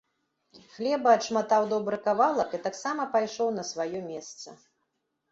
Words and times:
Хлеба 0.75 1.09
адшматаў 1.17 1.67
добры 1.73 1.99
кавалак 2.07 2.55
і 2.57 2.59
таксама 2.67 3.05
пайшоў 3.17 3.51
на 3.59 3.63
сваё 3.73 3.99
месца. 4.09 4.55